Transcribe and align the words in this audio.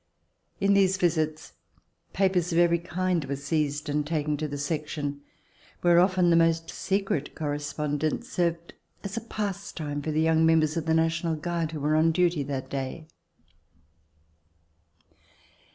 In 0.59 0.73
these 0.73 0.97
visits 0.97 1.53
papers 2.11 2.51
of 2.51 2.57
every 2.57 2.79
kind 2.79 3.23
were 3.25 3.35
seized 3.35 3.87
and 3.87 4.03
taken 4.03 4.35
to 4.37 4.47
the 4.47 4.57
Section, 4.57 5.21
where 5.81 5.99
often 5.99 6.31
the 6.31 6.35
most 6.35 6.71
secret 6.71 7.35
correspondence 7.35 8.27
served 8.27 8.73
as 9.03 9.15
a 9.15 9.21
pastime 9.21 10.01
for 10.01 10.09
the 10.09 10.19
young 10.21 10.43
members 10.43 10.75
of 10.75 10.87
the 10.87 10.95
National 10.95 11.35
Guard 11.35 11.71
who 11.73 11.79
were 11.79 11.95
on 11.95 12.11
duty 12.11 12.41
that 12.41 12.67
day. 12.67 13.09